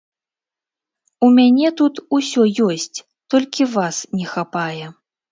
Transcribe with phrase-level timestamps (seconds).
[1.25, 2.97] У мяне тут усё ёсць,
[3.35, 4.85] толькі вас не хапае.